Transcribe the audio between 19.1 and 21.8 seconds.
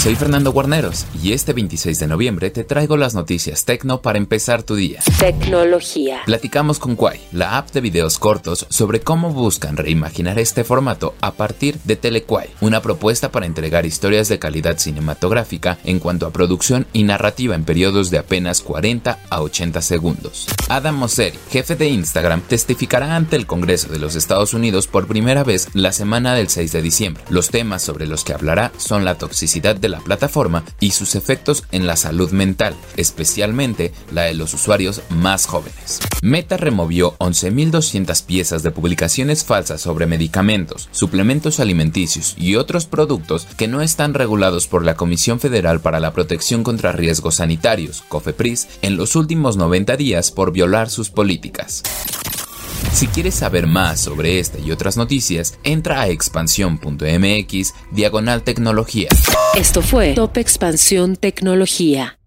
a 80 segundos. Adam Mosseri, jefe